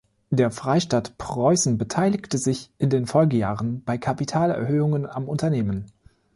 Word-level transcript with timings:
Der 0.31 0.49
Freistaat 0.49 1.19
Preußen 1.19 1.77
beteiligte 1.77 2.39
sich 2.39 2.71
in 2.79 2.89
den 2.89 3.05
Folgejahren 3.05 3.83
bei 3.83 3.99
Kapitalerhöhungen 3.99 5.05
am 5.07 5.29
Unternehmen. 5.29 5.91